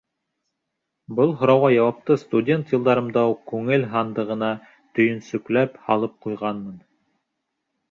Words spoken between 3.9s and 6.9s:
һандығына төйөнсөкләп һалып ҡуйғанмын.